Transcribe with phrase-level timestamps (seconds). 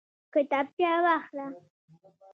[0.33, 1.45] کتابچه واخله